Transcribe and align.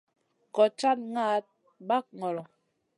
Goɗ 0.55 0.71
cad 0.79 0.97
naʼaɗ 1.13 1.45
ɓag 1.87 2.05
ŋolo. 2.19 2.43